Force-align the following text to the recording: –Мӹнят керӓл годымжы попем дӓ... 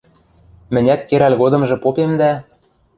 –Мӹнят 0.73 1.01
керӓл 1.09 1.33
годымжы 1.41 1.75
попем 1.83 2.11
дӓ... 2.19 2.31